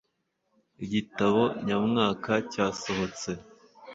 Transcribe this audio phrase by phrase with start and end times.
[0.85, 3.29] igitabo nyamwaka cyasohotse